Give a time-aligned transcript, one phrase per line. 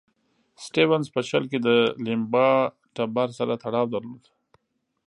[0.63, 1.69] سټیونز په شل کې د
[2.05, 2.49] لیمبا
[2.95, 4.23] ټبر سره تړاو درلود.